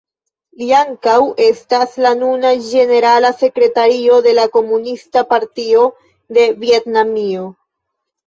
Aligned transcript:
Li 0.59 0.67
ankaŭ 0.75 1.15
estas 1.47 1.91
la 2.05 2.13
nuna 2.21 2.53
ĝenerala 2.69 3.31
sekretario 3.43 4.17
de 4.27 4.33
la 4.39 4.45
Komunista 4.57 5.23
Partio 5.33 5.83
de 6.39 6.47
Vjetnamio. 6.65 7.47